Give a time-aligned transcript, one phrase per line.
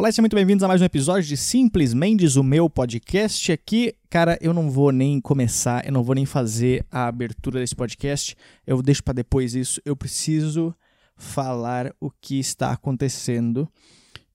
[0.00, 3.94] Olá, sejam muito bem-vindos a mais um episódio de Simples Mendes, o meu podcast aqui.
[4.08, 8.34] Cara, eu não vou nem começar, eu não vou nem fazer a abertura desse podcast.
[8.66, 9.78] Eu deixo para depois isso.
[9.84, 10.74] Eu preciso
[11.18, 13.70] falar o que está acontecendo,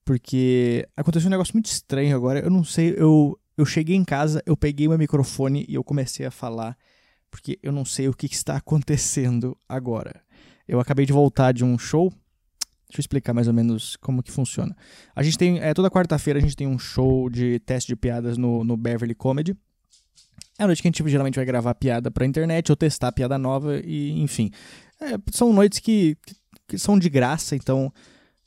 [0.04, 2.38] porque aconteceu um negócio muito estranho agora.
[2.38, 6.24] Eu não sei, eu eu cheguei em casa, eu peguei meu microfone e eu comecei
[6.24, 6.78] a falar,
[7.28, 10.22] porque eu não sei o que está acontecendo agora.
[10.68, 12.12] Eu acabei de voltar de um show
[12.88, 14.76] Deixa eu explicar mais ou menos como que funciona.
[15.14, 18.38] A gente tem, é, toda quarta-feira a gente tem um show de teste de piadas
[18.38, 19.56] no, no Beverly Comedy.
[20.58, 23.36] É a noite que a gente geralmente vai gravar piada pra internet ou testar piada
[23.36, 24.50] nova e, enfim.
[25.00, 26.16] É, são noites que,
[26.66, 27.92] que são de graça, então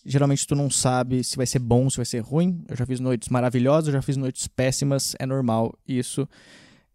[0.05, 2.63] geralmente tu não sabe se vai ser bom, se vai ser ruim.
[2.67, 6.27] Eu já fiz noites maravilhosas, eu já fiz noites péssimas, é normal isso.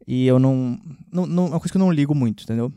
[0.07, 0.79] E eu não,
[1.13, 1.47] não, não.
[1.47, 2.73] É uma coisa que eu não ligo muito, entendeu?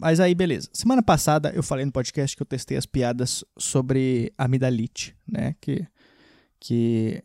[0.00, 0.68] Mas aí, beleza.
[0.72, 5.54] Semana passada eu falei no podcast que eu testei as piadas sobre amidalite, né?
[5.60, 5.86] Que,
[6.58, 7.22] que,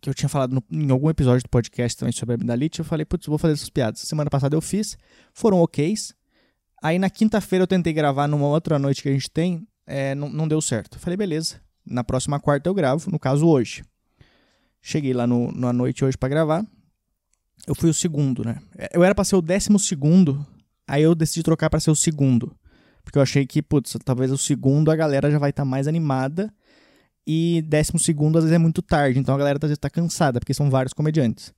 [0.00, 2.78] que eu tinha falado no, em algum episódio do podcast também sobre amidalite.
[2.78, 4.00] Eu falei, putz, vou fazer essas piadas.
[4.00, 4.96] Semana passada eu fiz,
[5.34, 6.14] foram oks.
[6.82, 10.30] Aí na quinta-feira eu tentei gravar numa outra noite que a gente tem, é, não,
[10.30, 10.96] não deu certo.
[10.96, 11.60] Eu falei, beleza.
[11.84, 13.84] Na próxima quarta eu gravo, no caso hoje.
[14.80, 16.64] Cheguei lá no, na noite hoje para gravar.
[17.66, 18.58] Eu fui o segundo, né?
[18.92, 20.46] Eu era pra ser o décimo segundo
[20.86, 22.54] Aí eu decidi trocar para ser o segundo.
[23.02, 25.86] Porque eu achei que, putz, talvez o segundo a galera já vai estar tá mais
[25.86, 26.52] animada.
[27.26, 29.18] E décimo segundo às vezes é muito tarde.
[29.18, 31.52] Então a galera às vezes tá cansada, porque são vários comediantes.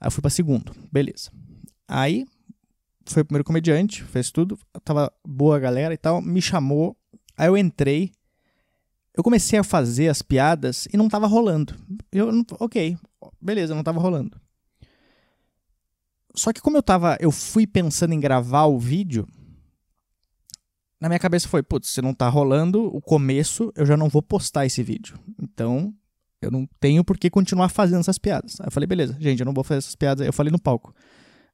[0.00, 0.72] Aí eu fui pra segundo.
[0.90, 1.30] Beleza.
[1.86, 2.26] Aí
[3.06, 4.58] foi o primeiro comediante, fez tudo.
[4.84, 6.20] Tava boa a galera e tal.
[6.20, 6.96] Me chamou.
[7.36, 8.12] Aí eu entrei.
[9.14, 11.74] Eu comecei a fazer as piadas e não tava rolando.
[12.12, 12.98] Eu, ok,
[13.40, 14.38] beleza, não tava rolando.
[16.36, 19.26] Só que como eu tava, eu fui pensando em gravar o vídeo,
[21.00, 24.22] na minha cabeça foi, putz, se não tá rolando o começo, eu já não vou
[24.22, 25.18] postar esse vídeo.
[25.40, 25.94] Então,
[26.40, 28.60] eu não tenho por que continuar fazendo essas piadas.
[28.60, 30.26] Aí eu falei, beleza, gente, eu não vou fazer essas piadas.
[30.26, 30.94] Eu falei no palco.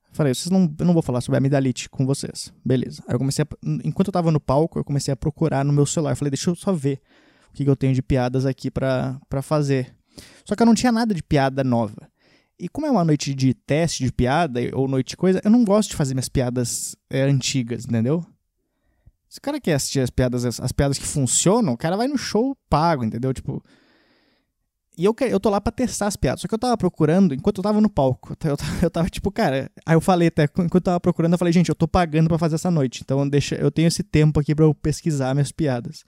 [0.08, 2.52] Eu falei, vocês não, eu não vou falar sobre amidalite com vocês.
[2.64, 3.02] Beleza.
[3.08, 3.48] Aí eu comecei a,
[3.84, 6.12] enquanto eu tava no palco, eu comecei a procurar no meu celular.
[6.12, 7.00] Eu falei, deixa eu só ver
[7.50, 9.94] o que, que eu tenho de piadas aqui para fazer.
[10.44, 12.11] Só que eu não tinha nada de piada nova.
[12.62, 15.64] E como é uma noite de teste de piada ou noite de coisa, eu não
[15.64, 18.24] gosto de fazer minhas piadas é, antigas, entendeu?
[19.28, 22.06] Se o cara quer assistir as piadas, as, as, piadas que funcionam, o cara vai
[22.06, 23.34] no show pago, entendeu?
[23.34, 23.60] Tipo.
[24.96, 26.42] E eu, eu tô lá pra testar as piadas.
[26.42, 29.68] Só que eu tava procurando, enquanto eu tava no palco, eu, eu tava tipo, cara.
[29.84, 32.38] Aí eu falei até, enquanto eu tava procurando, eu falei, gente, eu tô pagando pra
[32.38, 33.00] fazer essa noite.
[33.04, 36.04] Então deixa, eu tenho esse tempo aqui pra eu pesquisar minhas piadas.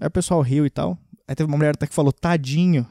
[0.00, 0.96] Aí o pessoal riu e tal.
[1.26, 2.86] Aí teve uma mulher até que falou, tadinho.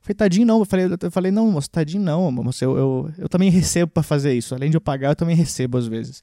[0.00, 0.58] Falei, tadinho não.
[0.60, 2.64] Eu falei, eu falei não, moço, tadinho não, moço.
[2.64, 4.54] Eu, eu, eu também recebo para fazer isso.
[4.54, 6.22] Além de eu pagar, eu também recebo às vezes.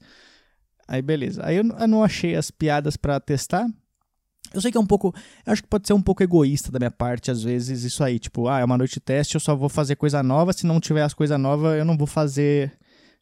[0.88, 1.42] Aí beleza.
[1.46, 3.68] Aí eu, eu não achei as piadas para testar.
[4.54, 5.14] Eu sei que é um pouco.
[5.46, 8.20] Eu acho que pode ser um pouco egoísta da minha parte, às vezes, isso aí.
[8.20, 10.54] Tipo, ah, é uma noite de teste, eu só vou fazer coisa nova.
[10.54, 12.72] Se não tiver as coisas novas, eu não vou fazer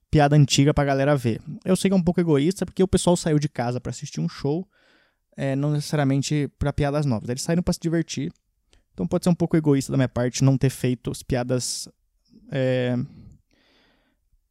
[0.10, 1.42] piada antiga pra galera ver.
[1.64, 4.20] Eu sei que é um pouco egoísta, porque o pessoal saiu de casa para assistir
[4.20, 4.68] um show,
[5.38, 7.30] é, não necessariamente para piadas novas.
[7.30, 8.32] Eles saíram para se divertir.
[9.02, 11.90] Então pode ser um pouco egoísta da minha parte não ter feito as piadas
[12.52, 12.96] é,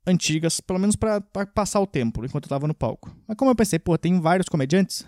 [0.04, 1.20] antigas, pelo menos para
[1.54, 3.16] passar o tempo, enquanto eu tava no palco.
[3.28, 5.06] Mas como eu pensei, pô, tem vários comediantes.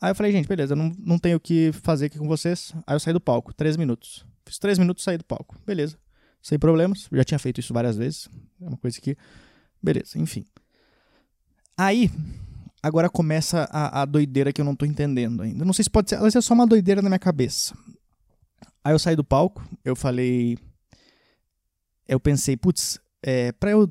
[0.00, 2.72] Aí eu falei, gente, beleza, eu não, não tenho o que fazer aqui com vocês.
[2.86, 4.24] Aí eu saí do palco, três minutos.
[4.46, 5.54] Fiz três minutos saí do palco.
[5.66, 5.98] Beleza.
[6.40, 7.10] Sem problemas.
[7.12, 8.26] Já tinha feito isso várias vezes.
[8.62, 9.18] É uma coisa que.
[9.82, 10.46] Beleza, enfim.
[11.76, 12.10] Aí,
[12.82, 15.62] agora começa a, a doideira que eu não tô entendendo ainda.
[15.62, 16.18] Não sei se pode ser.
[16.20, 17.76] Vezes é só uma doideira na minha cabeça.
[18.86, 20.56] Aí eu saí do palco, eu falei.
[22.06, 23.88] Eu pensei, putz, é, pra eu.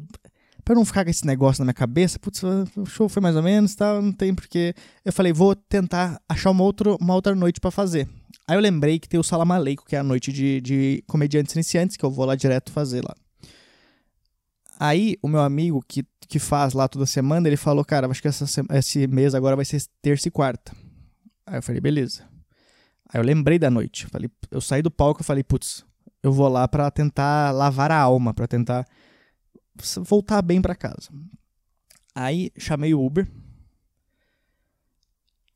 [0.63, 2.41] Pra eu não ficar com esse negócio na minha cabeça, putz,
[2.78, 4.73] o show foi mais ou menos, tá, não tem porque.
[5.03, 8.07] Eu falei, vou tentar achar uma outra, uma outra noite para fazer.
[8.47, 11.97] Aí eu lembrei que tem o Salamaleico, que é a noite de, de comediantes iniciantes,
[11.97, 13.13] que eu vou lá direto fazer lá.
[14.79, 18.29] Aí o meu amigo que, que faz lá toda semana, ele falou, cara, acho que
[18.29, 20.72] essa, esse mês agora vai ser terça e quarta.
[21.45, 22.33] Aí eu falei, beleza.
[23.09, 24.07] Aí eu lembrei da noite.
[24.07, 25.85] Falei, eu saí do palco e falei, putz,
[26.24, 28.85] eu vou lá para tentar lavar a alma, para tentar
[30.03, 31.09] voltar bem para casa.
[32.13, 33.27] Aí chamei o Uber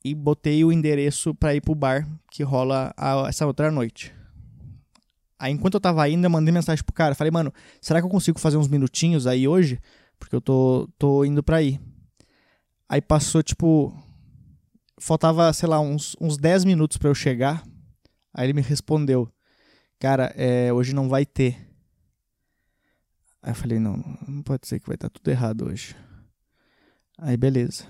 [0.04, 4.14] e botei o endereço para ir pro bar que rola a, essa outra noite.
[5.38, 8.10] Aí enquanto eu tava indo, eu mandei mensagem pro cara, falei, mano, será que eu
[8.10, 9.80] consigo fazer uns minutinhos aí hoje?
[10.20, 11.80] Porque eu tô, tô indo pra ir.
[12.90, 13.94] Aí passou, tipo,
[15.00, 17.66] faltava, sei lá, uns, uns 10 minutos para eu chegar.
[18.34, 19.32] Aí ele me respondeu:
[20.00, 21.68] Cara, é, hoje não vai ter.
[23.42, 25.96] Aí eu falei: Não, não pode ser que vai estar tá tudo errado hoje.
[27.18, 27.86] Aí beleza.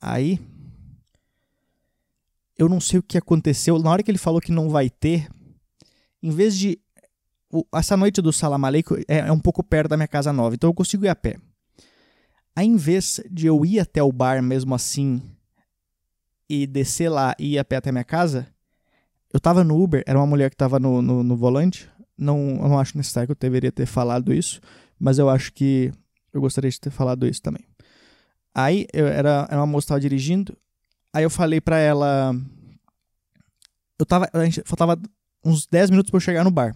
[0.00, 0.40] Aí.
[2.58, 3.78] Eu não sei o que aconteceu.
[3.78, 5.28] Na hora que ele falou que não vai ter,
[6.22, 6.78] em vez de.
[7.72, 10.68] Essa noite do Salam Aleikum é, é um pouco perto da minha casa nova, então
[10.68, 11.38] eu consigo ir a pé.
[12.54, 15.22] Aí, em vez de eu ir até o bar mesmo assim
[16.48, 18.46] e descer lá e ir a pé até minha casa,
[19.32, 21.90] eu tava no Uber, era uma mulher que tava no, no, no volante.
[22.16, 24.60] Não, eu não acho necessário que eu deveria ter falado isso,
[24.98, 25.92] mas eu acho que
[26.32, 27.64] eu gostaria de ter falado isso também.
[28.54, 30.56] Aí eu, era, era uma moça que tava dirigindo,
[31.12, 32.34] aí eu falei pra ela.
[33.98, 34.28] Eu tava.
[34.32, 34.98] A gente, faltava
[35.44, 36.74] uns 10 minutos pra eu chegar no bar.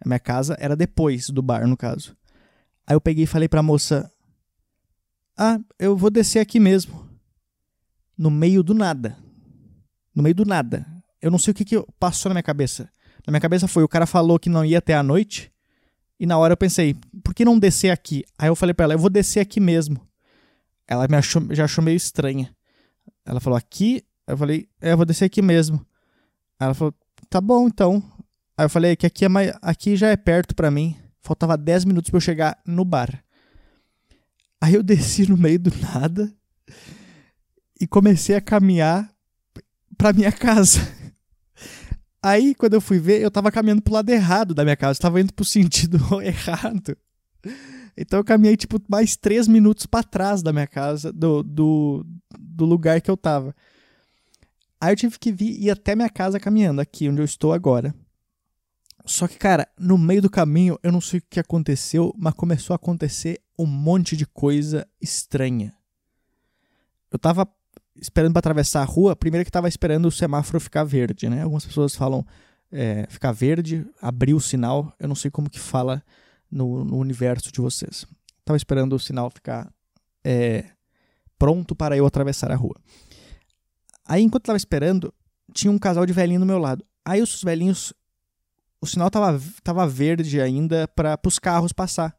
[0.00, 2.16] A minha casa era depois do bar, no caso.
[2.86, 4.10] Aí eu peguei e falei pra moça:
[5.36, 7.09] Ah, eu vou descer aqui mesmo.
[8.20, 9.16] No meio do nada.
[10.14, 10.86] No meio do nada.
[11.22, 12.86] Eu não sei o que, que passou na minha cabeça.
[13.26, 15.50] Na minha cabeça foi: o cara falou que não ia até a noite.
[16.18, 16.94] E na hora eu pensei:
[17.24, 18.22] por que não descer aqui?
[18.38, 20.06] Aí eu falei pra ela: eu vou descer aqui mesmo.
[20.86, 22.54] Ela me achou, já achou meio estranha.
[23.24, 24.04] Ela falou, aqui?
[24.26, 25.80] Eu falei, é, eu vou descer aqui mesmo.
[26.58, 26.94] Ela falou,
[27.30, 28.02] tá bom, então.
[28.54, 30.94] Aí eu falei que aqui, é mais, aqui já é perto para mim.
[31.22, 33.24] Faltava 10 minutos para eu chegar no bar.
[34.60, 36.30] Aí eu desci no meio do nada
[37.80, 39.10] e comecei a caminhar
[39.96, 40.80] pra minha casa.
[42.22, 44.98] Aí, quando eu fui ver, eu tava caminhando pro lado errado da minha casa.
[44.98, 46.96] Eu tava indo pro sentido errado.
[47.96, 52.06] Então eu caminhei, tipo, mais três minutos para trás da minha casa, do, do,
[52.38, 53.54] do lugar que eu tava.
[54.80, 57.94] Aí eu tive que vir, ir até minha casa caminhando, aqui onde eu estou agora.
[59.04, 62.74] Só que, cara, no meio do caminho, eu não sei o que aconteceu, mas começou
[62.74, 65.74] a acontecer um monte de coisa estranha.
[67.10, 67.46] Eu tava
[67.96, 71.42] esperando para atravessar a rua, primeiro que tava esperando o semáforo ficar verde, né?
[71.42, 72.24] Algumas pessoas falam
[72.72, 76.02] é, ficar verde, abrir o sinal, eu não sei como que fala
[76.50, 78.06] no, no universo de vocês.
[78.38, 79.72] Estava esperando o sinal ficar
[80.24, 80.64] é,
[81.38, 82.76] pronto para eu atravessar a rua.
[84.04, 85.12] Aí, enquanto estava esperando,
[85.52, 86.84] tinha um casal de velhinhos do meu lado.
[87.04, 87.92] Aí os velhinhos,
[88.80, 92.16] o sinal estava tava verde ainda para os carros passar.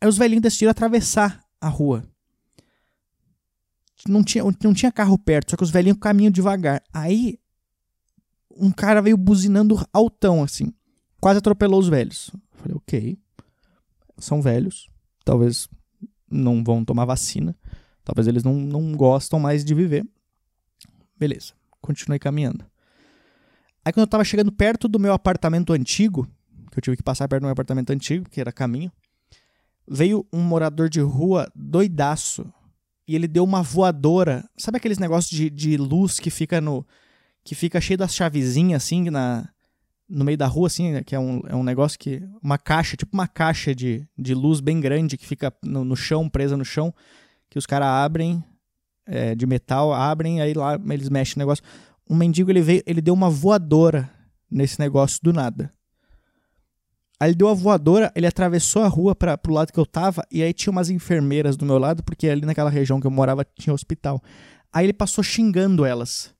[0.00, 2.04] Aí os velhinhos decidiram atravessar a rua.
[4.06, 6.82] Não tinha, não tinha carro perto, só que os velhinhos caminham devagar.
[6.92, 7.38] Aí
[8.56, 10.72] um cara veio buzinando altão, assim.
[11.20, 12.30] Quase atropelou os velhos.
[12.34, 13.18] Eu falei, ok
[14.18, 14.88] são velhos,
[15.24, 15.68] talvez
[16.30, 17.56] não vão tomar vacina,
[18.04, 20.06] talvez eles não, não gostam mais de viver.
[21.16, 22.64] Beleza, continuei caminhando.
[23.84, 26.28] Aí quando eu tava chegando perto do meu apartamento antigo,
[26.70, 28.92] que eu tive que passar perto do meu apartamento antigo, que era caminho,
[29.86, 32.52] veio um morador de rua doidaço
[33.08, 34.48] e ele deu uma voadora.
[34.58, 36.86] Sabe aqueles negócios de, de luz que fica no.
[37.42, 39.48] que fica cheio das chavezinhas assim na,
[40.06, 42.22] no meio da rua, assim, né, que é um, é um negócio que.
[42.42, 46.28] Uma caixa, tipo uma caixa de, de luz bem grande que fica no, no chão,
[46.28, 46.94] presa no chão,
[47.48, 48.44] que os caras abrem,
[49.06, 51.64] é, de metal, abrem, aí lá eles mexem no negócio.
[52.08, 54.10] Um mendigo, ele veio, ele deu uma voadora
[54.50, 55.72] nesse negócio do nada.
[57.20, 60.24] Aí ele deu a voadora, ele atravessou a rua para pro lado que eu tava,
[60.30, 63.44] e aí tinha umas enfermeiras do meu lado, porque ali naquela região que eu morava
[63.44, 64.22] tinha hospital.
[64.72, 66.32] Aí ele passou xingando elas.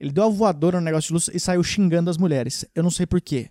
[0.00, 2.64] Ele deu a voadora no negócio de luz e saiu xingando as mulheres.
[2.74, 3.48] Eu não sei porquê.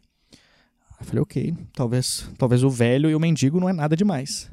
[1.00, 4.52] Eu falei, ok, talvez, talvez o velho e o mendigo não é nada demais.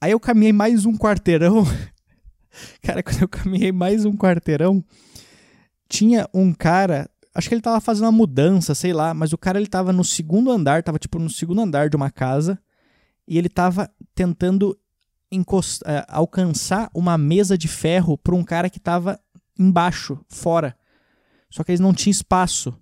[0.00, 1.64] Aí eu caminhei mais um quarteirão.
[2.80, 4.84] cara, quando eu caminhei mais um quarteirão,
[5.88, 9.58] tinha um cara, acho que ele tava fazendo uma mudança, sei lá, mas o cara
[9.58, 12.58] ele tava no segundo andar, tava tipo no segundo andar de uma casa,
[13.26, 14.78] e ele tava tentando
[15.32, 19.18] eh, alcançar uma mesa de ferro para um cara que tava
[19.58, 20.76] embaixo, fora.
[21.50, 22.76] Só que eles não tinham espaço.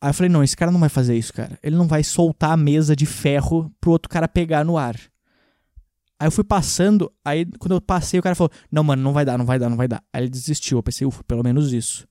[0.00, 1.58] Aí eu falei, não, esse cara não vai fazer isso, cara.
[1.62, 4.96] Ele não vai soltar a mesa de ferro pro outro cara pegar no ar.
[6.18, 9.24] Aí eu fui passando, aí quando eu passei, o cara falou, não, mano, não vai
[9.24, 10.02] dar, não vai dar, não vai dar.
[10.12, 12.06] Aí ele desistiu, eu pensei, ufa, pelo menos isso.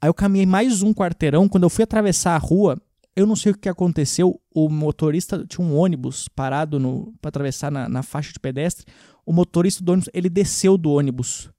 [0.00, 2.80] Aí eu caminhei mais um quarteirão, quando eu fui atravessar a rua,
[3.16, 7.88] eu não sei o que aconteceu, o motorista, tinha um ônibus parado pra atravessar na,
[7.88, 8.86] na faixa de pedestre,
[9.26, 11.50] o motorista do ônibus, ele desceu do ônibus.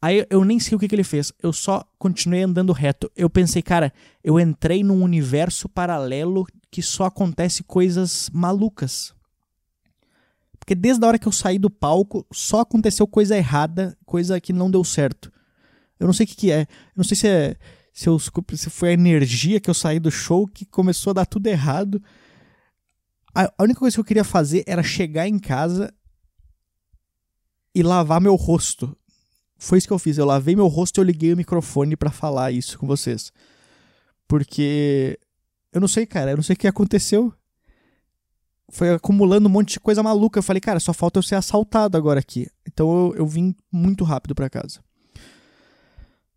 [0.00, 3.10] Aí eu nem sei o que, que ele fez, eu só continuei andando reto.
[3.16, 3.92] Eu pensei, cara,
[4.22, 9.12] eu entrei num universo paralelo que só acontece coisas malucas.
[10.58, 14.52] Porque desde a hora que eu saí do palco, só aconteceu coisa errada, coisa que
[14.52, 15.32] não deu certo.
[16.02, 16.62] Eu não sei o que, que é.
[16.62, 16.66] Eu
[16.96, 17.56] não sei se é.
[17.92, 21.26] Se, eu, se foi a energia que eu saí do show que começou a dar
[21.26, 22.02] tudo errado.
[23.34, 25.92] A, a única coisa que eu queria fazer era chegar em casa
[27.74, 28.96] e lavar meu rosto
[29.62, 30.18] foi isso que eu fiz.
[30.18, 33.32] Eu lavei meu rosto e eu liguei o microfone para falar isso com vocês.
[34.26, 35.16] Porque
[35.72, 37.32] eu não sei, cara, eu não sei o que aconteceu.
[38.68, 40.40] Foi acumulando um monte de coisa maluca.
[40.40, 42.48] Eu falei, cara, só falta eu ser assaltado agora aqui.
[42.66, 44.80] Então eu, eu vim muito rápido para casa.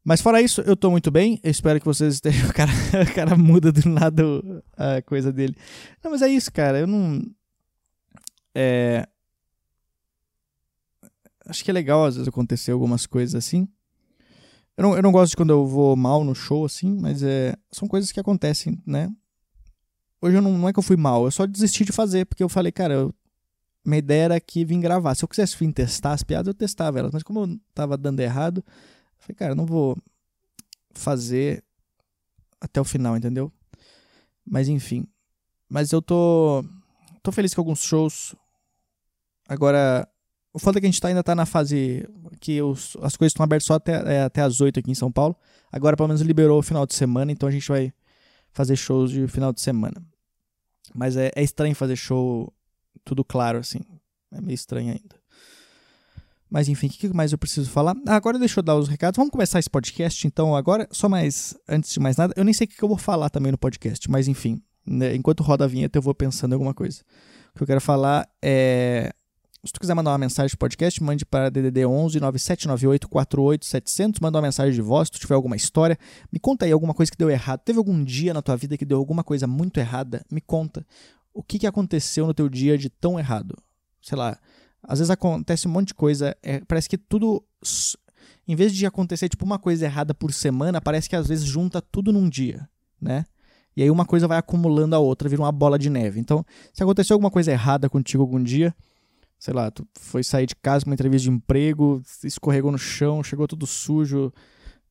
[0.08, 1.40] Mas fora isso, eu tô muito bem.
[1.42, 2.46] Eu espero que vocês estejam.
[2.48, 4.24] O cara, o cara muda do nada
[4.78, 5.56] a coisa dele.
[6.04, 6.80] Não, mas é isso, cara.
[6.80, 7.24] Eu não.
[8.54, 9.08] É.
[11.48, 13.68] Acho que é legal às vezes acontecer algumas coisas assim.
[14.78, 17.56] Eu não, eu não gosto de quando eu vou mal no show, assim, mas é,
[17.72, 19.10] são coisas que acontecem, né?
[20.22, 22.44] Hoje eu não, não é que eu fui mal, eu só desisti de fazer, porque
[22.44, 23.16] eu falei, cara, eu,
[23.86, 25.16] minha ideia era aqui vir gravar.
[25.16, 28.20] Se eu quisesse vir testar as piadas, eu testava elas, mas como eu tava dando
[28.20, 28.64] errado,
[29.26, 29.98] falei, cara, não vou
[30.94, 31.64] fazer
[32.62, 33.52] até o final, entendeu?
[34.46, 35.08] Mas enfim.
[35.68, 36.64] Mas eu tô.
[37.24, 38.36] tô feliz com alguns shows.
[39.48, 40.08] Agora,
[40.54, 42.08] o foda é que a gente tá, ainda tá na fase
[42.40, 45.12] que os, as coisas estão abertas só até, é, até as 8 aqui em São
[45.12, 45.36] Paulo.
[45.72, 47.94] Agora, pelo menos, liberou o final de semana, então a gente vai
[48.52, 50.02] fazer shows de final de semana.
[50.94, 52.54] Mas é, é estranho fazer show
[53.04, 53.82] tudo claro, assim.
[54.32, 55.16] É meio estranho ainda.
[56.50, 57.96] Mas enfim, o que mais eu preciso falar?
[58.08, 59.18] Agora deixa eu dar os recados.
[59.18, 60.88] Vamos começar esse podcast, então, agora.
[60.92, 63.52] Só mais, antes de mais nada, eu nem sei o que eu vou falar também
[63.52, 64.62] no podcast, mas enfim.
[64.88, 67.02] Né, enquanto roda a vinheta, eu vou pensando em alguma coisa.
[67.54, 69.12] O que eu quero falar é
[69.66, 74.20] se tu quiser mandar uma mensagem de podcast, mande para DDD 11 9798 48700.
[74.20, 75.98] Manda uma mensagem de voz, se tu tiver alguma história.
[76.32, 77.62] Me conta aí alguma coisa que deu errado.
[77.66, 80.24] Teve algum dia na tua vida que deu alguma coisa muito errada?
[80.32, 80.86] Me conta.
[81.34, 83.58] O que, que aconteceu no teu dia de tão errado?
[84.04, 84.38] Sei lá,
[84.88, 86.36] às vezes acontece um monte de coisa.
[86.42, 87.44] É, parece que tudo.
[88.48, 91.82] Em vez de acontecer tipo uma coisa errada por semana, parece que às vezes junta
[91.82, 92.70] tudo num dia,
[93.02, 93.26] né?
[93.76, 96.20] E aí uma coisa vai acumulando a outra, vira uma bola de neve.
[96.20, 98.74] Então, se aconteceu alguma coisa errada contigo algum dia,
[99.38, 103.24] sei lá, tu foi sair de casa para uma entrevista de emprego, escorregou no chão,
[103.24, 104.32] chegou tudo sujo,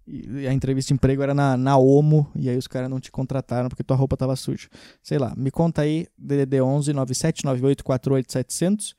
[0.07, 3.11] e a entrevista de emprego era na, na Omo, e aí os caras não te
[3.11, 4.69] contrataram porque tua roupa tava suja.
[5.03, 8.95] Sei lá, me conta aí, DDD 11 9798 48700,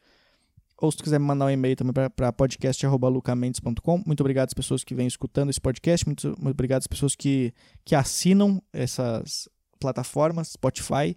[0.78, 4.04] ou se tu quiser me mandar um e-mail também para podcast.lucamendes.com.
[4.06, 7.54] Muito obrigado às pessoas que vêm escutando esse podcast, muito, muito obrigado às pessoas que,
[7.84, 9.48] que assinam essas
[9.80, 11.16] plataformas, Spotify.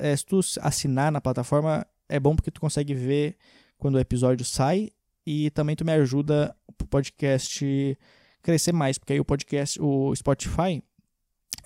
[0.00, 3.36] É, se tu assinar na plataforma, é bom porque tu consegue ver
[3.78, 4.90] quando o episódio sai
[5.26, 7.98] e também tu me ajuda o podcast
[8.42, 10.82] crescer mais, porque aí o podcast, o Spotify,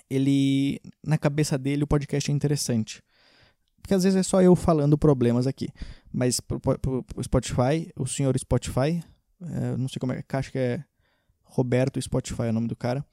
[0.09, 3.03] ele na cabeça dele o podcast é interessante.
[3.81, 5.69] Porque às vezes é só eu falando problemas aqui,
[6.11, 9.03] mas pro, pro Spotify, o senhor Spotify,
[9.41, 10.83] é, não sei como é, acho que é
[11.43, 13.05] Roberto Spotify é o nome do cara.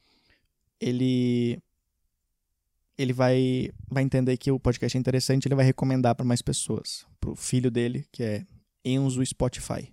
[0.81, 1.61] Ele
[2.97, 7.07] ele vai vai entender que o podcast é interessante, ele vai recomendar para mais pessoas,
[7.21, 8.47] pro filho dele, que é
[8.85, 9.93] Enzo Spotify.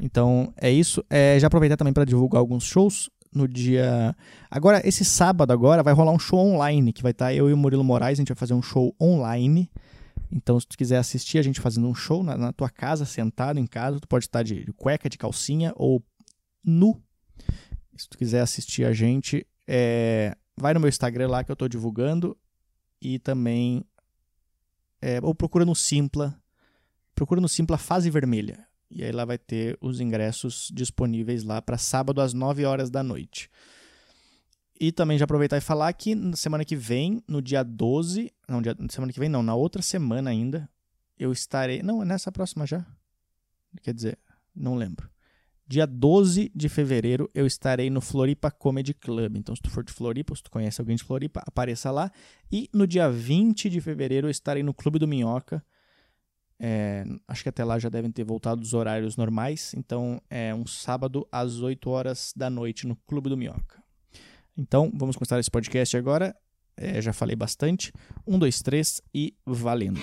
[0.00, 1.04] Então é isso.
[1.08, 4.16] É, já aproveitar também para divulgar alguns shows no dia.
[4.50, 7.52] Agora, esse sábado agora vai rolar um show online que vai estar tá eu e
[7.52, 8.18] o Murilo Moraes.
[8.18, 9.70] A gente vai fazer um show online.
[10.30, 13.58] Então, se tu quiser assistir a gente fazendo um show na, na tua casa, sentado
[13.58, 16.02] em casa, tu pode estar de, de cueca, de calcinha ou
[16.64, 17.00] nu.
[17.96, 21.68] Se tu quiser assistir a gente, é, vai no meu Instagram lá que eu estou
[21.68, 22.36] divulgando
[23.00, 23.84] e também
[25.00, 26.40] é, ou procura no Simpla
[27.14, 28.66] procura no Simpla Fase Vermelha.
[28.94, 33.02] E aí lá vai ter os ingressos disponíveis lá para sábado às 9 horas da
[33.02, 33.50] noite.
[34.78, 38.60] E também já aproveitar e falar que na semana que vem, no dia 12, não,
[38.60, 40.68] dia, semana que vem não, na outra semana ainda,
[41.18, 42.84] eu estarei, não, é nessa próxima já.
[43.80, 44.18] Quer dizer,
[44.54, 45.08] não lembro.
[45.66, 49.36] Dia 12 de fevereiro eu estarei no Floripa Comedy Club.
[49.36, 52.10] Então, se tu for de Floripa, se tu conhece alguém de Floripa, apareça lá.
[52.50, 55.64] E no dia 20 de fevereiro eu estarei no Clube do Minhoca,
[56.64, 59.74] é, acho que até lá já devem ter voltado os horários normais.
[59.76, 63.82] Então é um sábado às 8 horas da noite no Clube do Minhoca.
[64.56, 66.32] Então vamos começar esse podcast agora.
[66.76, 67.92] É, já falei bastante.
[68.24, 70.00] Um, dois, três e valendo.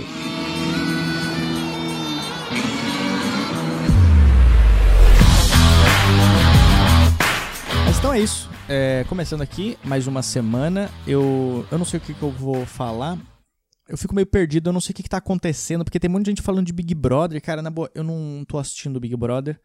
[8.10, 8.50] Então é isso.
[8.68, 10.90] É, começando aqui mais uma semana.
[11.06, 13.18] Eu, eu não sei o que, que eu vou falar
[13.90, 16.30] eu fico meio perdido, eu não sei o que, que tá acontecendo, porque tem muita
[16.30, 19.60] gente falando de Big Brother, cara, na boa, eu não tô assistindo Big Brother,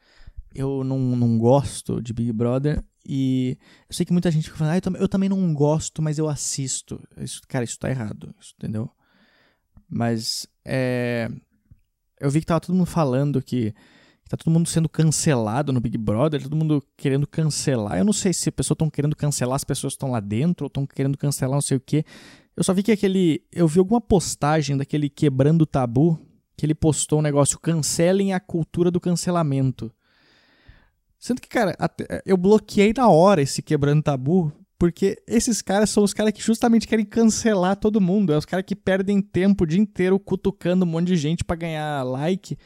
[0.55, 4.73] eu não, não gosto de Big Brother, e eu sei que muita gente fica falando,
[4.73, 6.99] ah, eu, também, eu também não gosto, mas eu assisto.
[7.19, 8.91] Isso, cara, isso tá errado, isso, entendeu?
[9.87, 11.31] Mas, é...
[12.19, 13.75] Eu vi que tava todo mundo falando que
[14.29, 17.99] tá todo mundo sendo cancelado no Big Brother, todo mundo querendo cancelar.
[17.99, 20.65] Eu não sei se as pessoas estão querendo cancelar as pessoas que estão lá dentro,
[20.65, 22.05] ou estão querendo cancelar não sei o quê.
[22.57, 23.43] Eu só vi que aquele.
[23.53, 26.19] Eu vi alguma postagem daquele Quebrando Tabu,
[26.57, 29.93] que ele postou um negócio: cancelem a cultura do cancelamento.
[31.19, 31.75] Sendo que, cara,
[32.27, 36.87] eu bloqueei na hora esse Quebrando Tabu, porque esses caras são os caras que justamente
[36.87, 38.33] querem cancelar todo mundo.
[38.33, 41.57] É os caras que perdem tempo o dia inteiro cutucando um monte de gente para
[41.57, 42.59] ganhar like.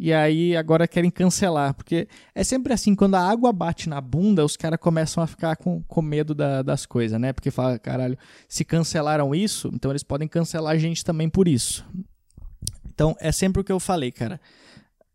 [0.00, 4.44] E aí agora querem cancelar, porque é sempre assim, quando a água bate na bunda,
[4.44, 7.32] os caras começam a ficar com, com medo da, das coisas, né?
[7.32, 8.16] Porque fala, caralho,
[8.48, 11.84] se cancelaram isso, então eles podem cancelar a gente também por isso.
[12.88, 14.40] Então é sempre o que eu falei, cara.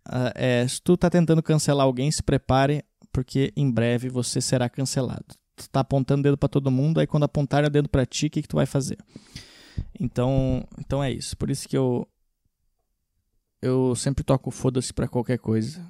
[0.05, 4.67] Uh, é, se tu tá tentando cancelar alguém, se prepare, porque em breve você será
[4.67, 5.23] cancelado.
[5.55, 8.29] Tu tá apontando dedo para todo mundo, aí quando apontar o dedo para ti, o
[8.29, 8.97] que, que tu vai fazer?
[9.97, 11.37] Então, então é isso.
[11.37, 12.05] Por isso que eu
[13.63, 15.81] eu sempre toco foda-se pra qualquer coisa.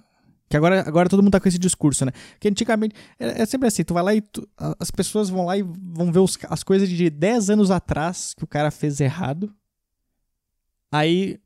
[0.50, 2.12] Que agora, agora todo mundo tá com esse discurso, né?
[2.40, 4.48] Que antigamente é, é sempre assim, tu vai lá e tu,
[4.80, 8.44] as pessoas vão lá e vão ver os, as coisas de 10 anos atrás que
[8.44, 9.52] o cara fez errado.
[10.92, 11.40] Aí,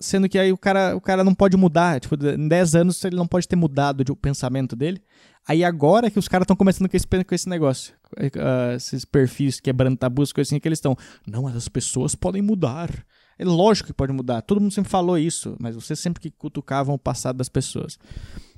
[0.00, 3.16] sendo que aí o cara, o cara não pode mudar, tipo, em 10 anos ele
[3.16, 5.02] não pode ter mudado de, o pensamento dele.
[5.46, 9.60] Aí agora que os caras estão começando com esse, com esse negócio, uh, esses perfis
[9.60, 12.90] quebrando tabus, coisas assim que eles estão, não, as pessoas podem mudar.
[13.38, 14.40] É lógico que pode mudar.
[14.42, 17.98] Todo mundo sempre falou isso, mas vocês sempre que cutucavam o passado das pessoas.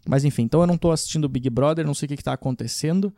[0.07, 2.33] Mas enfim, então eu não estou assistindo o Big Brother, não sei o que, está
[2.33, 3.13] acontecendo.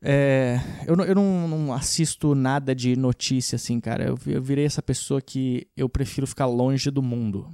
[0.00, 4.04] É, eu não, eu não, não, assisto nada de notícia assim, cara.
[4.04, 7.48] Eu, eu virei essa pessoa que eu prefiro ficar longe do mundo.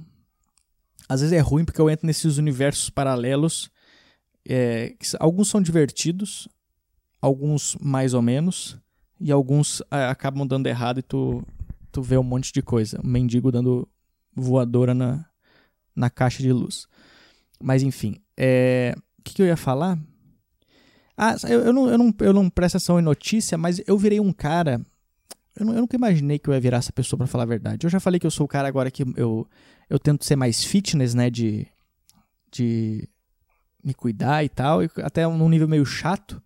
[1.07, 3.69] Às vezes é ruim porque eu entro nesses universos paralelos.
[4.47, 6.47] É, alguns são divertidos,
[7.21, 8.77] alguns mais ou menos,
[9.19, 11.43] e alguns é, acabam dando errado e tu
[11.91, 12.99] tu vê um monte de coisa.
[13.03, 13.87] Um mendigo dando
[14.35, 15.25] voadora na,
[15.95, 16.87] na caixa de luz.
[17.61, 18.95] Mas enfim, é...
[19.19, 19.99] o que, que eu ia falar?
[21.17, 24.19] Ah, eu, eu, não, eu, não, eu não presto atenção em notícia, mas eu virei
[24.19, 24.81] um cara.
[25.55, 27.85] Eu, não, eu nunca imaginei que eu ia virar essa pessoa para falar a verdade.
[27.85, 29.47] Eu já falei que eu sou o cara agora que eu,
[29.89, 31.29] eu tento ser mais fitness, né?
[31.29, 31.67] De,
[32.51, 33.07] de
[33.83, 36.41] me cuidar e tal, até num nível meio chato.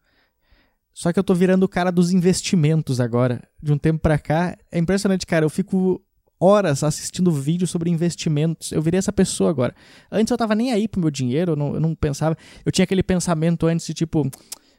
[0.95, 3.43] Só que eu tô virando o cara dos investimentos agora.
[3.61, 4.57] De um tempo pra cá.
[4.71, 5.43] É impressionante, cara.
[5.43, 6.01] Eu fico
[6.39, 8.71] horas assistindo vídeos sobre investimentos.
[8.71, 9.75] Eu virei essa pessoa agora.
[10.09, 12.37] Antes eu tava nem aí pro meu dinheiro, eu não, eu não pensava.
[12.65, 14.31] Eu tinha aquele pensamento antes de tipo.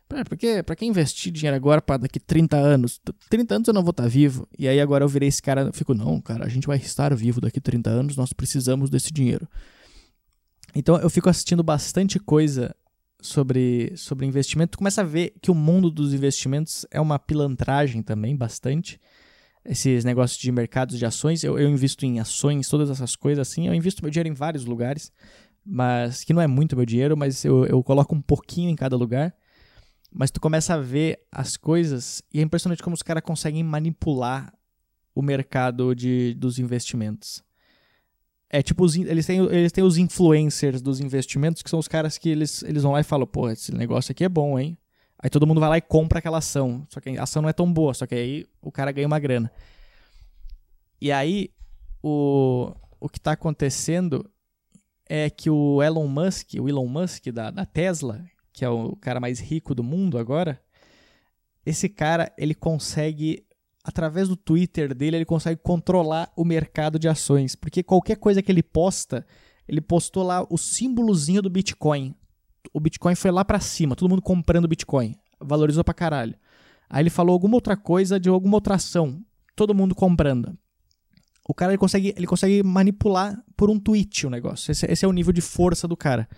[0.09, 2.99] Pra, que, pra que investir dinheiro agora para daqui 30 anos?
[3.29, 4.49] 30 anos eu não vou estar tá vivo.
[4.59, 5.71] E aí agora eu virei esse cara.
[5.71, 9.47] Fico, não, cara, a gente vai estar vivo daqui 30 anos, nós precisamos desse dinheiro.
[10.75, 12.75] Então eu fico assistindo bastante coisa
[13.27, 18.03] sobre, sobre investimento, tu começa a ver que o mundo dos investimentos é uma pilantragem
[18.03, 19.01] também, bastante.
[19.65, 23.67] Esses negócios de mercados de ações, eu, eu invisto em ações, todas essas coisas assim,
[23.67, 25.13] eu invisto meu dinheiro em vários lugares,
[25.65, 28.97] mas que não é muito meu dinheiro, mas eu, eu coloco um pouquinho em cada
[28.97, 29.35] lugar.
[30.13, 34.53] Mas tu começa a ver as coisas e é impressionante como os caras conseguem manipular
[35.15, 37.43] o mercado de, dos investimentos.
[38.49, 42.17] É tipo, os, eles, têm, eles têm os influencers dos investimentos, que são os caras
[42.17, 44.79] que eles, eles vão lá e falam, pô, esse negócio aqui é bom, hein?
[45.19, 46.87] Aí todo mundo vai lá e compra aquela ação.
[46.89, 49.19] Só que a ação não é tão boa, só que aí o cara ganha uma
[49.19, 49.51] grana.
[51.01, 51.51] E aí,
[52.03, 54.31] o, o que está acontecendo
[55.09, 59.21] é que o Elon Musk, o Elon Musk da, da Tesla, que é o cara
[59.21, 60.61] mais rico do mundo agora,
[61.65, 63.45] esse cara, ele consegue
[63.87, 67.55] através do Twitter dele, ele consegue controlar o mercado de ações.
[67.55, 69.25] Porque qualquer coisa que ele posta,
[69.69, 72.13] ele postou lá o símbolozinho do Bitcoin.
[72.73, 75.15] O Bitcoin foi lá para cima, todo mundo comprando Bitcoin.
[75.41, 76.35] Valorizou pra caralho.
[76.91, 79.23] Aí ele falou alguma outra coisa de alguma outra ação.
[79.55, 80.59] Todo mundo comprando.
[81.49, 84.73] O cara ele consegue, ele consegue manipular por um tweet o negócio.
[84.73, 86.29] Esse, esse é o nível de força do cara.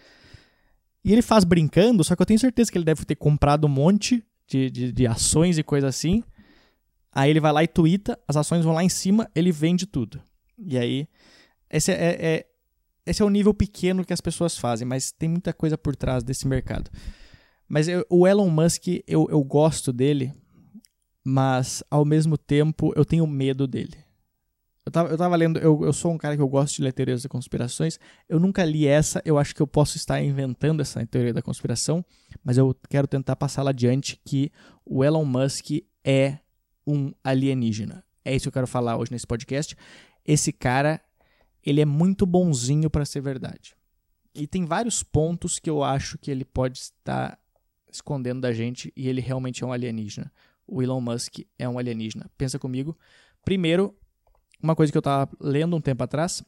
[1.02, 3.70] E ele faz brincando, só que eu tenho certeza que ele deve ter comprado um
[3.70, 6.22] monte de, de, de ações e coisa assim
[7.12, 10.20] Aí ele vai lá e twitta, as ações vão lá em cima, ele vende tudo.
[10.58, 11.08] E aí,
[11.70, 12.46] esse é, é, é,
[13.06, 16.22] esse é o nível pequeno que as pessoas fazem, mas tem muita coisa por trás
[16.22, 16.90] desse mercado.
[17.68, 20.32] Mas eu, o Elon Musk, eu, eu gosto dele,
[21.24, 23.96] mas ao mesmo tempo eu tenho medo dele.
[24.86, 26.94] Eu tava, eu tava lendo, eu, eu sou um cara que eu gosto de ler
[26.94, 28.00] teorias da conspirações.
[28.26, 32.02] Eu nunca li essa, eu acho que eu posso estar inventando essa teoria da conspiração,
[32.42, 34.50] mas eu quero tentar passá-la adiante que
[34.86, 36.38] o Elon Musk é
[36.88, 38.02] um alienígena.
[38.24, 39.76] É isso que eu quero falar hoje nesse podcast.
[40.24, 41.00] Esse cara,
[41.64, 43.76] ele é muito bonzinho para ser verdade.
[44.34, 47.38] E tem vários pontos que eu acho que ele pode estar
[47.90, 50.32] escondendo da gente e ele realmente é um alienígena.
[50.66, 52.30] O Elon Musk é um alienígena.
[52.36, 52.96] Pensa comigo.
[53.44, 53.94] Primeiro,
[54.62, 56.42] uma coisa que eu estava lendo um tempo atrás,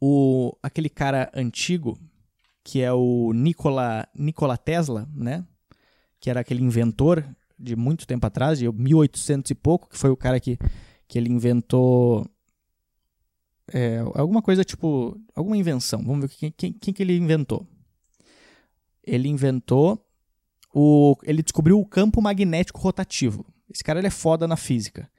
[0.00, 1.98] o aquele cara antigo
[2.62, 5.46] que é o Nikola, Nikola Tesla, né?
[6.20, 7.24] Que era aquele inventor
[7.58, 10.58] de muito tempo atrás, de 1800 e pouco, que foi o cara que,
[11.06, 12.26] que ele inventou
[13.72, 16.02] é, alguma coisa tipo, alguma invenção.
[16.02, 17.66] Vamos ver quem, quem, quem que ele inventou.
[19.04, 20.04] Ele inventou
[20.74, 23.44] o, ele descobriu o campo magnético rotativo.
[23.72, 25.10] Esse cara ele é foda na física.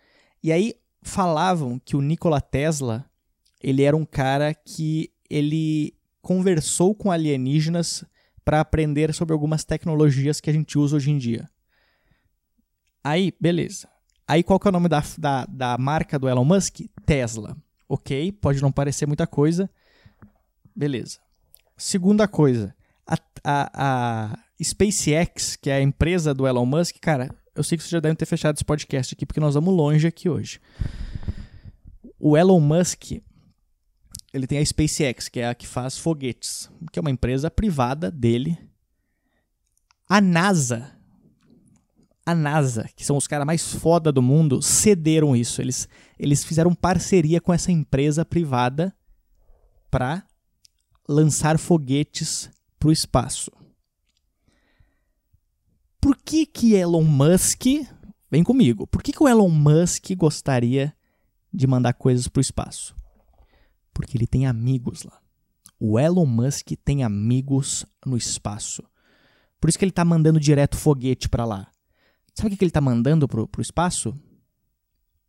[0.44, 3.06] E aí falavam que o Nikola Tesla
[3.62, 8.04] ele era um cara que ele conversou com alienígenas
[8.44, 11.48] para aprender sobre algumas tecnologias que a gente usa hoje em dia.
[13.04, 13.88] Aí, beleza.
[14.28, 16.82] Aí qual que é o nome da, da, da marca do Elon Musk?
[17.06, 17.58] Tesla.
[17.88, 19.70] Ok, pode não parecer muita coisa.
[20.76, 21.20] Beleza.
[21.76, 22.76] Segunda coisa,
[23.08, 27.84] a, a, a SpaceX, que é a empresa do Elon Musk, cara, eu sei que
[27.84, 30.62] vocês já devem ter fechado esse podcast aqui, porque nós vamos longe aqui hoje.
[32.20, 33.14] O Elon Musk,
[34.34, 38.12] ele tem a SpaceX, que é a que faz foguetes, que é uma empresa privada
[38.12, 38.58] dele.
[40.08, 40.92] A NASA,
[42.26, 45.62] a NASA, que são os caras mais foda do mundo, cederam isso.
[45.62, 48.96] Eles, eles fizeram parceria com essa empresa privada
[49.90, 50.24] para
[51.08, 53.52] lançar foguetes para o espaço.
[56.00, 57.66] Por que que Elon Musk,
[58.32, 60.96] vem comigo, por que que o Elon Musk gostaria
[61.52, 62.96] de mandar coisas para o espaço?
[63.94, 65.20] Porque ele tem amigos lá.
[65.80, 68.84] O Elon Musk tem amigos no espaço.
[69.60, 71.68] Por isso que ele está mandando direto foguete para lá.
[72.40, 74.18] Sabe o que ele está mandando para o espaço?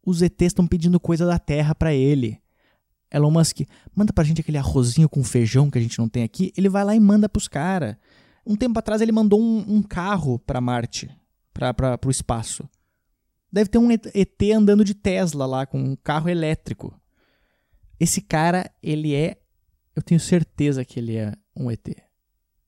[0.07, 2.41] Os ETs estão pedindo coisa da Terra para ele.
[3.11, 6.53] Elon Musk, manda pra gente aquele arrozinho com feijão que a gente não tem aqui.
[6.57, 7.97] Ele vai lá e manda pros caras.
[8.47, 11.11] Um tempo atrás ele mandou um, um carro para Marte,
[11.53, 12.69] para o espaço.
[13.53, 16.95] Deve ter um ET andando de Tesla lá, com um carro elétrico.
[17.99, 19.37] Esse cara, ele é.
[19.97, 21.89] Eu tenho certeza que ele é um ET.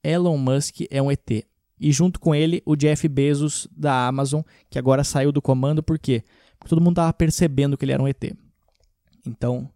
[0.03, 1.45] Elon Musk é um ET.
[1.79, 5.99] E junto com ele, o Jeff Bezos da Amazon, que agora saiu do comando, por
[5.99, 6.23] quê?
[6.57, 8.23] Porque todo mundo estava percebendo que ele era um ET.
[9.25, 9.69] Então,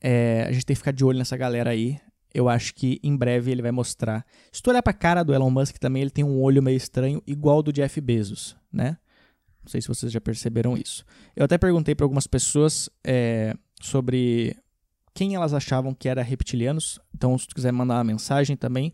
[0.00, 1.98] é, a gente tem que ficar de olho nessa galera aí
[2.34, 4.26] eu acho que em breve ele vai mostrar.
[4.50, 7.22] Se tu olhar pra cara do Elon Musk também, ele tem um olho meio estranho,
[7.24, 8.98] igual do Jeff Bezos, né?
[9.62, 11.04] Não sei se vocês já perceberam isso.
[11.36, 14.56] Eu até perguntei para algumas pessoas é, sobre
[15.14, 16.98] quem elas achavam que era reptilianos.
[17.14, 18.92] Então, se tu quiser mandar uma mensagem também,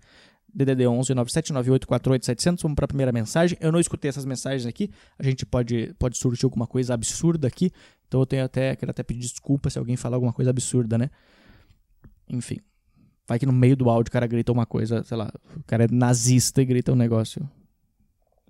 [0.55, 3.57] DDD 11 979848700, vamos para a primeira mensagem.
[3.61, 7.73] Eu não escutei essas mensagens aqui, a gente pode, pode surgir alguma coisa absurda aqui,
[8.07, 11.11] então eu tenho até, quero até pedir desculpa se alguém falar alguma coisa absurda, né?
[12.29, 12.59] Enfim.
[13.27, 15.85] Vai que no meio do áudio o cara grita uma coisa, sei lá, o cara
[15.85, 17.49] é nazista e grita um negócio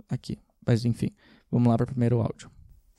[0.09, 0.39] aqui.
[0.67, 1.11] Mas enfim,
[1.51, 2.51] vamos lá para o primeiro áudio.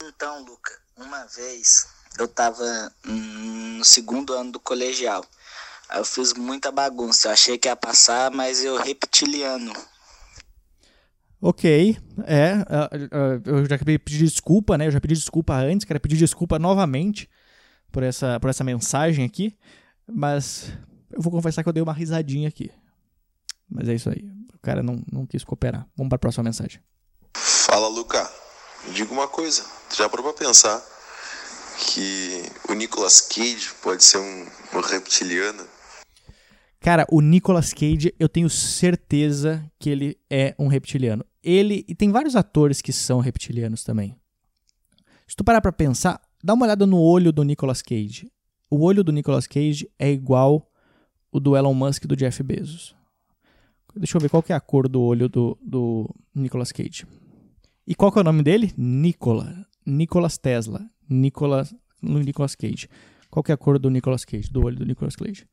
[0.04, 1.88] Então, Luca, uma vez
[2.20, 5.26] eu tava no segundo ano do colegial.
[5.94, 7.28] Eu fiz muita bagunça.
[7.28, 9.74] Eu achei que ia passar, mas eu reptiliano.
[11.44, 12.54] Ok, é,
[13.44, 14.86] eu já pedi desculpa, né?
[14.86, 17.28] Eu já pedi desculpa antes, quero pedir desculpa novamente
[17.92, 19.58] por essa, por essa mensagem aqui,
[20.08, 20.72] mas
[21.12, 22.72] eu vou confessar que eu dei uma risadinha aqui.
[23.68, 24.24] Mas é isso aí.
[24.54, 25.88] O cara não, não quis cooperar.
[25.98, 26.80] Vamos para a próxima mensagem.
[27.34, 28.30] Fala, Luca.
[28.86, 29.66] Me diga uma coisa.
[29.96, 30.80] Já parou pra pensar
[31.80, 35.66] que o Nicolas Cage pode ser um, um reptiliano?
[36.82, 41.24] Cara, o Nicolas Cage, eu tenho certeza que ele é um reptiliano.
[41.44, 44.16] Ele e tem vários atores que são reptilianos também.
[45.28, 48.32] Se tu parar pra pensar, dá uma olhada no olho do Nicolas Cage.
[48.68, 50.68] O olho do Nicolas Cage é igual
[51.32, 52.96] o do Elon Musk e do Jeff Bezos.
[53.96, 57.06] Deixa eu ver qual que é a cor do olho do, do Nicolas Cage.
[57.86, 58.74] E qual que é o nome dele?
[58.76, 59.68] Nicola.
[59.86, 60.82] Nicolas Tesla.
[61.08, 62.90] Nicolas, Nicolas Cage.
[63.30, 64.52] Qual que é a cor do Nicolas Cage?
[64.52, 65.46] Do olho do Nicolas Cage.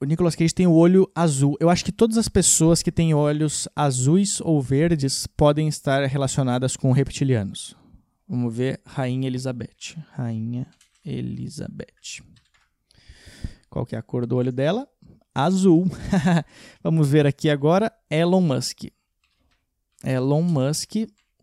[0.00, 1.56] O Nicolas Cage tem o olho azul.
[1.58, 6.76] Eu acho que todas as pessoas que têm olhos azuis ou verdes podem estar relacionadas
[6.76, 7.76] com reptilianos.
[8.28, 9.96] Vamos ver Rainha Elizabeth.
[10.12, 10.68] Rainha
[11.04, 12.22] Elizabeth.
[13.68, 14.88] Qual que é a cor do olho dela?
[15.34, 15.90] Azul.
[16.80, 18.84] Vamos ver aqui agora Elon Musk.
[20.04, 20.92] Elon Musk,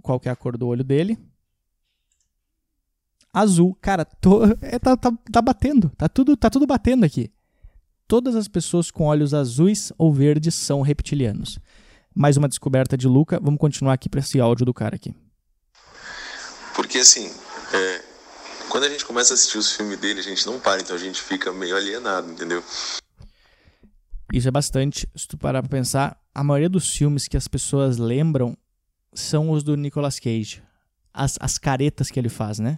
[0.01, 1.19] qual que é a cor do olho dele?
[3.33, 3.77] Azul.
[3.81, 5.89] Cara, tô, é, tá, tá, tá batendo.
[5.97, 7.34] Tá tudo, tá tudo batendo aqui.
[8.07, 11.57] Todas as pessoas com olhos azuis ou verdes são reptilianos.
[12.13, 13.39] Mais uma descoberta de Luca.
[13.41, 15.15] Vamos continuar aqui para esse áudio do cara aqui.
[16.75, 17.33] Porque assim,
[17.73, 18.03] é,
[18.69, 20.99] quando a gente começa a assistir os filmes dele, a gente não para, então a
[20.99, 22.63] gente fica meio alienado, entendeu?
[24.31, 25.09] Isso é bastante.
[25.15, 28.55] Se tu parar pra pensar, a maioria dos filmes que as pessoas lembram
[29.13, 30.61] são os do Nicolas Cage.
[31.11, 32.77] As, as caretas que ele faz, né?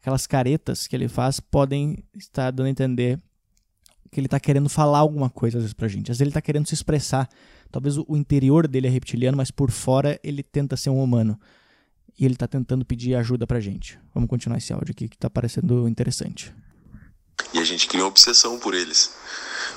[0.00, 3.20] Aquelas caretas que ele faz podem estar dando a entender
[4.14, 6.10] que ele está querendo falar alguma coisa às vezes pra gente.
[6.10, 7.28] Às vezes ele está querendo se expressar.
[7.70, 11.38] Talvez o interior dele é reptiliano, mas por fora ele tenta ser um humano
[12.16, 13.98] e ele está tentando pedir ajuda pra gente.
[14.14, 16.54] Vamos continuar esse áudio aqui que está parecendo interessante.
[17.52, 19.10] E a gente criou uma obsessão por eles.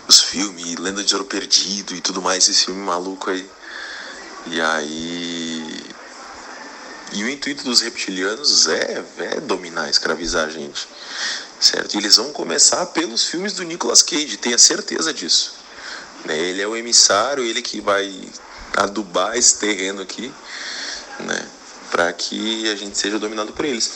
[0.07, 3.49] Os filmes, Lenda de Ouro Perdido e tudo mais, esse filme maluco aí.
[4.51, 5.83] E aí.
[7.13, 10.87] E o intuito dos reptilianos é, é dominar, escravizar a gente.
[11.59, 11.95] Certo?
[11.95, 15.55] E eles vão começar pelos filmes do Nicolas Cage, tenha certeza disso.
[16.25, 16.37] Né?
[16.37, 18.29] Ele é o emissário, ele que vai
[18.75, 20.31] adubar esse terreno aqui,
[21.19, 21.47] né?
[21.89, 23.91] Para que a gente seja dominado por eles.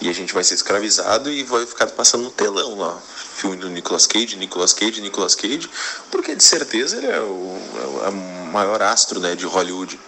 [0.00, 3.00] E a gente vai ser escravizado e vai ficar passando no telão lá.
[3.36, 5.68] Filme do Nicolas Cage, Nicolas Cage, Nicolas Cage,
[6.10, 7.58] porque de certeza ele é o,
[8.04, 9.98] é o maior astro né, de Hollywood.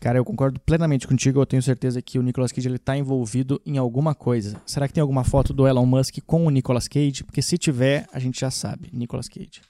[0.00, 1.38] Cara, eu concordo plenamente contigo.
[1.38, 4.60] Eu tenho certeza que o Nicolas Cage ele tá envolvido em alguma coisa.
[4.64, 7.22] Será que tem alguma foto do Elon Musk com o Nicolas Cage?
[7.22, 8.88] Porque se tiver, a gente já sabe.
[8.94, 9.60] Nicolas Cage.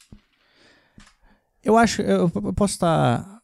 [1.64, 2.00] Eu acho.
[2.00, 3.18] Eu, eu posso estar.
[3.18, 3.40] Tá...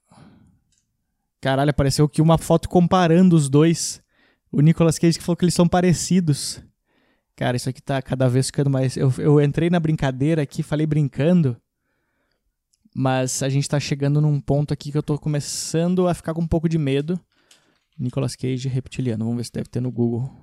[1.41, 4.01] Caralho, apareceu aqui uma foto comparando os dois.
[4.53, 6.63] O Nicolas Cage que falou que eles são parecidos.
[7.35, 8.97] Cara, isso aqui tá cada vez ficando mais.
[8.97, 11.61] Eu, eu entrei na brincadeira aqui, falei brincando.
[12.99, 16.41] Mas a gente tá chegando num ponto aqui que eu tô começando a ficar com
[16.41, 17.21] um pouco de medo.
[17.99, 19.23] Nicolas Cage reptiliano.
[19.23, 20.35] Vamos ver se deve ter no Google.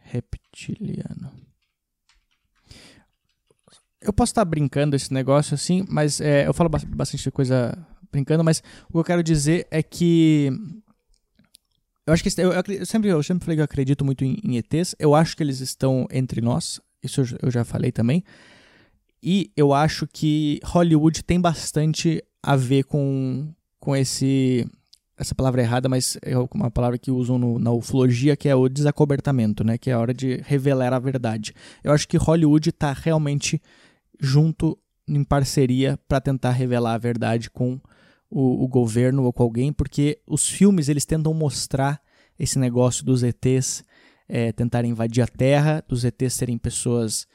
[0.00, 1.30] Reptiliano.
[4.00, 7.76] Eu posso estar tá brincando esse negócio assim, mas é, eu falo bastante coisa
[8.10, 10.50] brincando, mas o que eu quero dizer é que
[12.06, 14.56] eu acho que eu, eu, sempre, eu sempre falei que eu acredito muito em, em,
[14.56, 14.94] ETs.
[14.98, 16.80] Eu acho que eles estão entre nós.
[17.02, 18.24] Isso eu, eu já falei também.
[19.22, 24.66] E eu acho que Hollywood tem bastante a ver com, com esse.
[25.16, 28.54] Essa palavra é errada, mas é uma palavra que usam no, na ufologia, que é
[28.54, 29.76] o desacobertamento, né?
[29.76, 31.52] Que é a hora de revelar a verdade.
[31.82, 33.60] Eu acho que Hollywood está realmente
[34.20, 34.78] junto
[35.08, 37.80] em parceria para tentar revelar a verdade com
[38.30, 42.00] o, o, governo ou com alguém, porque os filmes eles tentam mostrar
[42.38, 43.82] esse negócio dos ETs
[44.28, 47.26] é, tentarem invadir a Terra, dos ETs serem pessoas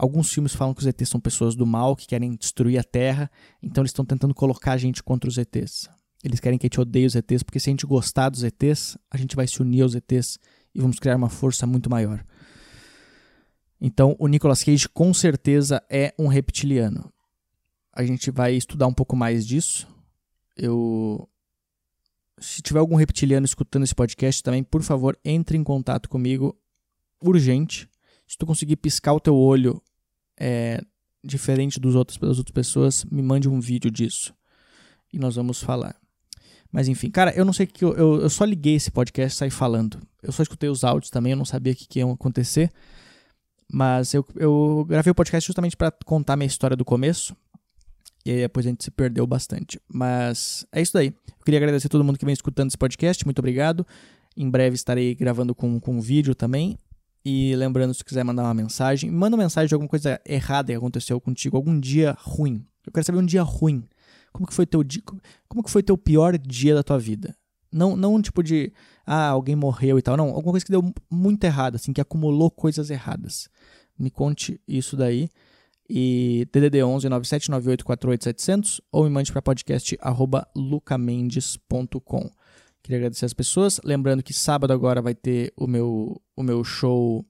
[0.00, 3.30] Alguns filmes falam que os ETs são pessoas do mal que querem destruir a Terra,
[3.62, 5.90] então eles estão tentando colocar a gente contra os ETs.
[6.24, 8.96] Eles querem que a gente odeie os ETs, porque se a gente gostar dos ETs,
[9.10, 10.38] a gente vai se unir aos ETs
[10.74, 12.24] e vamos criar uma força muito maior.
[13.78, 17.12] Então, o Nicolas Cage com certeza é um reptiliano.
[17.92, 19.86] A gente vai estudar um pouco mais disso.
[20.56, 21.28] Eu
[22.38, 26.58] se tiver algum reptiliano escutando esse podcast também, por favor, entre em contato comigo
[27.22, 27.86] urgente.
[28.26, 29.82] Se tu conseguir piscar o teu olho
[30.40, 30.80] é,
[31.22, 34.34] diferente dos outros, das outras pessoas, me mande um vídeo disso.
[35.12, 35.94] E nós vamos falar.
[36.72, 37.84] Mas enfim, cara, eu não sei o que.
[37.84, 40.00] Eu, eu, eu, só liguei esse podcast e saí falando.
[40.22, 42.70] Eu só escutei os áudios também, eu não sabia o que, que ia acontecer.
[43.72, 47.36] Mas eu, eu gravei o podcast justamente para contar minha história do começo.
[48.24, 49.80] E aí depois a gente se perdeu bastante.
[49.88, 51.08] Mas é isso daí.
[51.08, 53.24] Eu queria agradecer a todo mundo que vem escutando esse podcast.
[53.24, 53.86] Muito obrigado.
[54.36, 56.78] Em breve estarei gravando com, com vídeo também.
[57.24, 60.76] E lembrando, se quiser mandar uma mensagem, manda uma mensagem de alguma coisa errada que
[60.76, 62.64] aconteceu contigo, algum dia ruim.
[62.86, 63.84] Eu quero saber um dia ruim.
[64.32, 65.02] Como que foi teu dia,
[65.48, 67.36] como que foi teu pior dia da tua vida?
[67.72, 68.72] Não, não um tipo de,
[69.06, 72.50] ah, alguém morreu e tal, não, alguma coisa que deu muito errado, assim, que acumulou
[72.50, 73.48] coisas erradas.
[73.98, 75.28] Me conte isso daí.
[75.92, 82.30] E DDD 11 9798 ou me mande para podcast arroba lucamendes.com.
[82.82, 83.80] Queria agradecer as pessoas.
[83.84, 87.24] Lembrando que sábado agora vai ter o meu, o meu show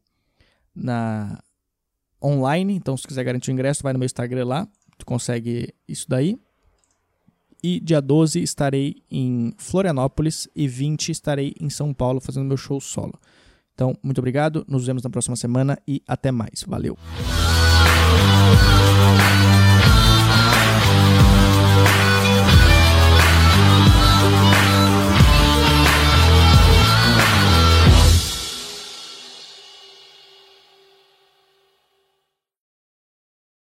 [0.75, 1.43] na
[2.23, 2.75] online.
[2.75, 4.69] Então, se quiser garantir o ingresso, vai no meu Instagram lá.
[4.99, 6.39] Tu consegue isso daí.
[7.63, 12.81] E dia 12 estarei em Florianópolis e 20 estarei em São Paulo fazendo meu show
[12.81, 13.19] solo.
[13.75, 14.65] Então, muito obrigado.
[14.69, 16.65] Nos vemos na próxima semana e até mais.
[16.67, 16.97] Valeu.